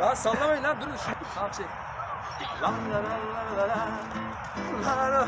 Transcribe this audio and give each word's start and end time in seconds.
Lan 0.00 0.14
sallamayın 0.14 0.62
lan 0.62 0.80
durun 0.80 0.96
şu. 0.96 1.10
Tamam 1.34 1.50
çek. 1.50 1.66
Lan 2.62 2.74
la 2.90 2.96
la 2.96 3.02
la 3.02 3.56
la 3.56 3.68
la. 3.68 3.86
La 4.86 4.96
la 4.96 5.10
la 5.12 5.26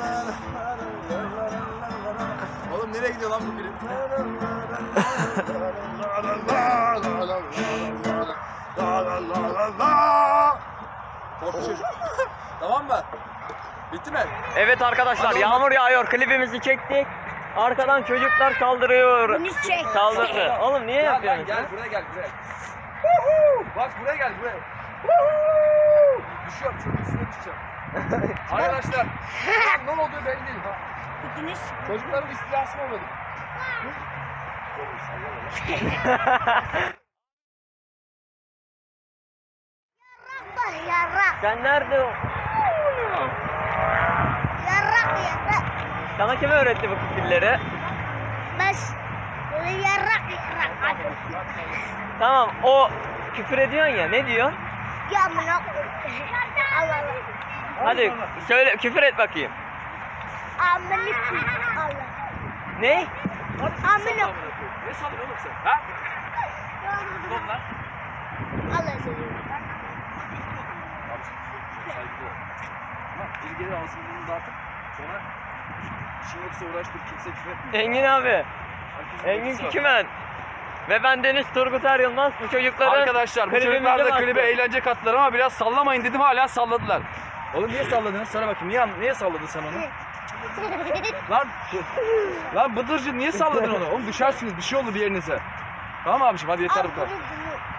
la 0.00 0.26
la. 0.26 0.34
Oğlum 2.74 2.92
nereye 2.92 3.12
gidiyor 3.12 3.30
lan 3.30 3.42
bu 3.46 3.58
biri? 3.58 3.70
Çocuk. 11.52 11.86
tamam 12.60 12.86
mı? 12.86 13.02
Bitti 13.92 14.10
mi? 14.10 14.24
Evet 14.56 14.82
arkadaşlar 14.82 15.26
Hadi 15.26 15.38
yağmur 15.38 15.72
yağıyor. 15.72 16.06
Klibimizi 16.06 16.60
çektik. 16.60 17.06
Arkadan 17.56 18.02
çocuklar 18.02 18.52
saldırıyor. 18.52 19.28
Bunu 19.28 19.48
çek. 19.66 19.86
Saldırdı. 19.92 20.52
Oğlum 20.60 20.86
niye 20.86 21.04
lan 21.04 21.12
yapıyorsun? 21.12 21.46
gel 21.46 21.64
buraya 21.72 21.86
gel 21.86 22.04
buraya. 22.14 22.28
Bak 23.76 23.90
buraya 24.00 24.16
gel 24.16 24.32
buraya. 24.40 24.56
Düşüyorum 26.46 26.78
çocuğun 26.78 27.02
üstüne 27.02 27.32
çıkacağım. 27.32 27.58
Arkadaşlar 28.52 29.06
ne 29.84 29.90
olduğu 29.90 30.24
belli 30.26 30.46
değil. 30.46 30.58
Ha. 30.64 30.78
Bittiniz. 31.24 31.60
Çocukların 31.86 32.30
istilasına 32.30 32.82
uğradık. 32.88 33.00
Yarak. 40.88 41.36
Sen 41.40 41.62
nerede? 41.62 42.00
o? 42.00 42.12
Sana 46.18 46.40
kim 46.40 46.50
öğretti 46.50 46.90
bu 46.90 46.94
küfürleri? 47.14 47.58
Bas. 48.58 48.92
Yarak 49.66 50.22
yarak. 50.30 50.96
Tamam 52.18 52.50
o 52.62 52.90
küfür 53.34 53.58
ediyorsun 53.58 53.94
ya 53.96 54.08
ne 54.08 54.26
diyor? 54.26 54.52
Ya 55.12 55.24
amına 55.24 55.62
koyayım. 55.64 55.90
Allah 56.78 56.96
Allah. 56.96 57.84
Hadi 57.84 58.12
söyle 58.48 58.76
küfür 58.76 59.02
et 59.02 59.18
bakayım. 59.18 59.52
Amına 60.58 60.96
koyayım. 60.96 61.48
Allah. 61.78 62.06
Ne? 62.80 63.06
Amına. 63.94 64.32
Ne 64.86 64.94
sandın 64.94 65.16
oğlum 65.18 65.36
sen? 65.42 65.52
Ha? 65.64 65.80
Oğlum 67.30 67.48
lan. 67.48 67.60
Allah 68.70 68.92
seni. 69.04 69.26
Saygılı 71.94 72.26
ol. 72.26 72.34
Biri 73.44 73.58
gelir 73.58 73.72
ağzını 73.72 74.02
burnunu 74.08 74.28
dağıtıp 74.28 74.54
sonra 74.96 75.20
işin 76.26 76.42
yoksa 76.42 76.64
uğraştır 76.64 77.00
kimse 77.08 77.30
küfür 77.30 77.50
etmiyor. 77.50 77.84
Engin 77.84 78.04
abi. 78.04 78.44
Herkesin 78.96 79.28
Engin 79.28 79.58
bilgisi 79.58 79.84
var. 79.84 80.06
Ve 80.88 81.02
ben 81.02 81.22
Deniz 81.24 81.46
Turgut 81.54 81.84
Er 81.84 82.00
Yılmaz. 82.00 82.32
Bu 82.42 82.50
çocukları 82.50 82.90
Arkadaşlar 82.90 83.52
bu 83.52 83.60
çocuklar 83.60 83.98
da 83.98 84.10
klibe 84.10 84.40
eğlence 84.40 84.80
kattılar 84.80 85.14
ama 85.14 85.32
biraz 85.32 85.52
sallamayın 85.52 86.04
dedim 86.04 86.20
hala 86.20 86.48
salladılar. 86.48 87.02
Oğlum 87.54 87.70
niye 87.70 87.84
salladınız? 87.84 88.28
Sana 88.28 88.46
bakayım. 88.46 88.68
Niye, 88.68 88.86
niye 89.00 89.14
salladın 89.14 89.46
sen 89.46 89.62
onu? 89.62 89.68
Lan, 91.30 91.46
lan 92.54 92.76
Bıdırcı 92.76 93.18
niye 93.18 93.32
salladın 93.32 93.74
onu? 93.74 93.88
Oğlum 93.90 94.06
düşersiniz 94.06 94.56
bir 94.56 94.62
şey 94.62 94.78
olur 94.78 94.94
bir 94.94 95.00
yerinize. 95.00 95.38
Tamam 96.04 96.22
abiciğim 96.22 96.50
hadi 96.50 96.62
yeter 96.62 96.84
bu 96.84 96.94
kadar. 96.94 97.08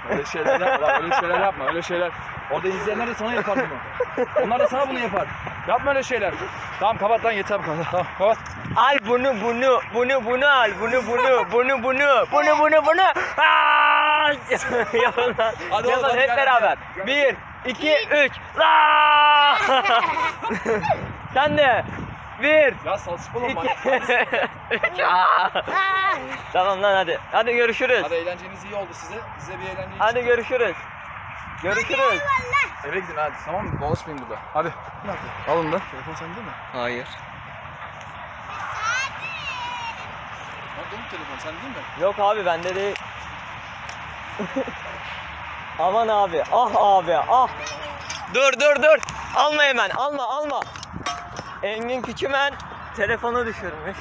Öyle 0.10 0.26
şeyler 0.26 0.60
yapma, 0.60 0.88
lan, 0.88 1.04
öyle 1.04 1.16
şeyler 1.16 1.40
yapma, 1.40 1.68
öyle 1.68 1.82
şeyler. 1.82 2.12
Orada 2.52 2.68
izleyenler 2.68 3.08
de 3.08 3.14
sana 3.14 3.34
yapar 3.34 3.58
bunu. 3.58 4.26
Onlar 4.44 4.60
da 4.60 4.68
sana 4.68 4.90
bunu 4.90 5.00
yapar. 5.00 5.28
Yapma 5.68 5.92
öyle 5.92 6.04
şeyler. 6.04 6.34
Tamam 6.80 6.98
kapat 6.98 7.26
lan 7.26 7.32
yeter 7.32 7.60
bu 7.60 7.64
kadar. 7.66 7.84
Tamam 7.92 8.06
kapat. 8.18 8.38
Al 8.76 8.98
bunu 9.08 9.42
bunu 9.42 9.82
bunu 9.94 10.26
bunu 10.26 10.48
al 10.48 10.72
bunu 10.82 11.08
bunu 11.08 11.52
bunu 11.52 11.52
bunu 11.52 11.84
bunu 12.32 12.60
bunu 12.60 12.86
bunu. 12.86 13.02
Yapın 15.04 15.36
lan. 15.38 15.54
Hadi 15.70 15.88
oğlum, 15.88 16.04
hadi 16.04 16.20
hep 16.20 16.28
gel, 16.28 16.38
beraber. 16.38 16.78
gel. 16.96 17.08
Bir, 17.08 17.36
iki, 17.66 17.96
üç. 18.12 18.32
La! 18.60 19.58
Sen 21.34 21.58
de. 21.58 21.84
Bir, 22.42 22.74
Ya 22.86 22.98
saçmalama 22.98 23.48
iki, 23.48 23.56
manyak. 23.56 23.78
üç. 24.72 25.00
Aa! 25.00 25.50
Tamam 26.54 26.84
lan 26.84 26.96
hadi. 26.96 27.20
Hadi 27.32 27.56
görüşürüz. 27.56 28.04
Hadi 28.04 28.16
eğlenceniz 28.16 28.66
iyi 28.66 28.76
oldu 28.76 28.90
size. 28.94 29.14
Size 29.40 29.60
bir 29.60 29.66
eğlence 29.66 29.96
Hadi 29.98 30.24
görüşürüz. 30.24 30.76
Görüşürüz. 31.64 32.22
Eve 32.86 33.00
gidin 33.00 33.16
hadi 33.16 33.36
tamam 33.46 33.66
mı? 33.66 33.82
Dolaşmayın 33.82 34.22
burada. 34.22 34.40
Hadi. 34.54 34.74
Alın 35.48 35.72
da. 35.72 35.80
Telefon 35.92 36.14
sende 36.14 36.40
mi? 36.40 36.52
Hayır. 36.74 37.08
Nerede 40.78 40.96
oğlum 40.96 41.10
telefon 41.12 41.38
sende 41.38 41.62
değil 41.62 41.74
mi? 41.76 41.82
Yok 42.04 42.16
abi 42.20 42.46
bende 42.46 42.76
değil. 42.76 42.96
Aman 45.80 46.08
abi. 46.08 46.44
Ah 46.52 46.72
abi. 46.76 47.18
Ah. 47.18 47.50
Dur 48.34 48.54
dur 48.54 48.84
dur. 48.84 48.98
Alma 49.36 49.64
hemen. 49.64 49.90
Alma 49.90 50.24
alma. 50.24 50.60
Engin 51.64 52.02
Küçümen 52.02 52.54
telefonu 52.96 53.46
düşürmüş. 53.46 53.98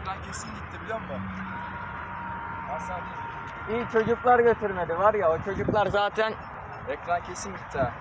Ekran 0.00 0.16
kesin 0.26 0.48
gitti 0.48 0.80
biliyor 0.84 1.00
musun? 1.00 1.16
İyi 3.70 3.86
çocuklar 3.92 4.38
götürmedi 4.38 4.98
var 4.98 5.14
ya 5.14 5.30
o 5.32 5.38
çocuklar 5.44 5.86
zaten 5.86 6.34
Ekran 6.88 7.22
kesin 7.22 7.52
gitti 7.52 7.78
ha. 7.78 7.92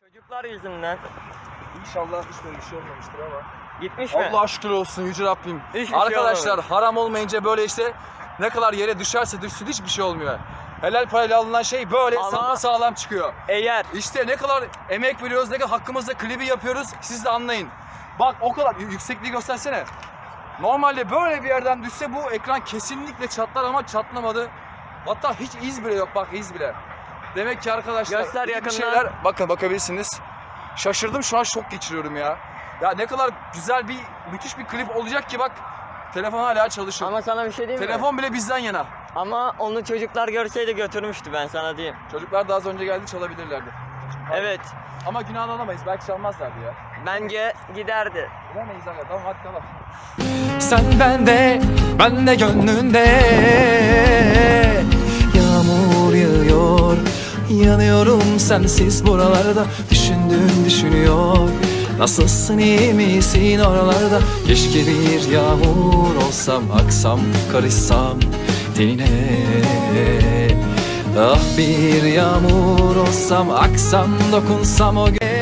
çocuklar 0.00 0.44
yüzünden 0.44 0.98
İnşallah 1.80 2.22
hiç 2.32 2.44
böyle 2.44 2.56
bir 2.56 2.62
şey 2.62 2.78
olmamıştır 2.78 3.18
ama. 3.18 3.42
gitmiş 3.80 4.14
mi? 4.14 4.28
Allah 4.32 4.46
şükür 4.46 4.70
olsun 4.70 5.02
yüce 5.02 5.24
Rabbim. 5.24 5.60
Hiçbir 5.74 5.86
şey 5.86 5.98
Arkadaşlar 6.00 6.50
olmamış. 6.50 6.70
haram 6.70 6.96
olmayınca 6.96 7.44
böyle 7.44 7.64
işte 7.64 7.92
ne 8.38 8.48
kadar 8.48 8.72
yere 8.72 8.98
düşerse 8.98 9.40
düşsün 9.42 9.66
hiçbir 9.66 9.88
şey 9.88 10.04
olmuyor. 10.04 10.38
Helal 10.80 11.06
parayla 11.08 11.38
alınan 11.38 11.62
şey 11.62 11.90
böyle 11.90 12.18
Ama- 12.18 12.30
sağlam 12.30 12.56
sağlam 12.56 12.94
çıkıyor. 12.94 13.32
Eğer 13.48 13.86
İşte 13.94 14.26
ne 14.26 14.36
kadar 14.36 14.64
emek 14.88 15.22
veriyoruz, 15.22 15.50
ne 15.50 15.58
kadar 15.58 15.70
hakkımızda 15.70 16.14
klibi 16.14 16.46
yapıyoruz 16.46 16.88
siz 17.00 17.24
de 17.24 17.30
anlayın. 17.30 17.68
Bak 18.18 18.36
o 18.40 18.52
kadar 18.52 18.76
yüksekliği 18.76 19.32
göstersene. 19.32 19.84
Normalde 20.60 21.10
böyle 21.10 21.42
bir 21.42 21.48
yerden 21.48 21.84
düşse 21.84 22.14
bu 22.14 22.32
ekran 22.32 22.64
kesinlikle 22.64 23.26
çatlar 23.26 23.64
ama 23.64 23.86
çatlamadı. 23.86 24.50
Hatta 25.06 25.34
hiç 25.40 25.50
iz 25.62 25.84
bile 25.84 25.94
yok 25.94 26.08
bak 26.14 26.28
iz 26.32 26.54
bile. 26.54 26.74
Demek 27.36 27.62
ki 27.62 27.72
arkadaşlar 27.72 28.20
Göster 28.20 28.44
iyi 28.44 28.48
bir 28.48 28.54
yakından. 28.54 28.70
şeyler 28.70 29.06
bakın 29.24 29.48
bakabilirsiniz. 29.48 30.20
Şaşırdım 30.76 31.22
şu 31.22 31.38
an 31.38 31.42
şok 31.42 31.70
geçiriyorum 31.70 32.16
ya. 32.16 32.38
Ya 32.82 32.90
ne 32.96 33.06
kadar 33.06 33.30
güzel 33.54 33.88
bir 33.88 33.98
müthiş 34.32 34.58
bir 34.58 34.64
klip 34.64 34.96
olacak 34.96 35.28
ki 35.28 35.38
bak 35.38 35.52
telefon 36.14 36.38
hala 36.38 36.68
çalışır. 36.68 37.06
ama 37.06 37.22
sana 37.22 37.44
bir 37.46 37.52
şey 37.52 37.68
diyeyim 37.68 37.80
mi? 37.80 37.86
Telefon 37.86 38.18
bile 38.18 38.32
bizden 38.32 38.58
yana. 38.58 38.86
Ama 39.14 39.54
onu 39.58 39.84
çocuklar 39.84 40.28
görseydi 40.28 40.76
götürmüştü 40.76 41.32
ben 41.32 41.46
sana 41.46 41.76
diyeyim. 41.76 41.96
Çocuklar 42.12 42.48
daha 42.48 42.56
az 42.56 42.66
önce 42.66 42.84
geldi 42.84 43.06
çalabilirlerdi. 43.06 43.70
Evet. 44.34 44.60
Ama 45.06 45.22
günahını 45.22 45.52
alamayız 45.52 45.82
belki 45.86 46.06
çalmazlardı 46.06 46.60
ya. 46.66 46.74
Bence 47.06 47.52
giderdi. 47.74 48.28
Bilemeyiz 48.54 48.88
aga 48.88 49.08
tamam 49.08 49.22
hadi 49.24 49.42
kalalım. 49.42 49.62
Sen 50.58 50.84
bende, 51.00 51.60
ben 51.98 52.26
de 52.26 52.34
gönlünde. 52.34 53.06
Yağmur 55.36 56.14
yağıyor, 56.14 56.96
yanıyorum 57.50 58.38
sensiz 58.38 59.06
buralarda. 59.06 59.64
Düşündüm 59.90 60.50
düşünüyor, 60.66 61.48
nasılsın 61.98 62.58
iyi 62.58 62.94
misin 62.94 63.58
oralarda? 63.58 64.20
Keşke 64.46 64.78
bir 64.86 65.28
yağmur 65.32 66.16
olsam, 66.26 66.62
aksam, 66.74 67.20
karışsam 67.52 68.18
tenine. 68.76 69.08
Ah 71.18 71.58
bir 71.58 72.02
yağmur 72.02 72.96
olsam, 72.96 73.50
aksam, 73.50 74.10
dokunsam 74.32 74.96
o 74.96 75.10
gece 75.10 75.39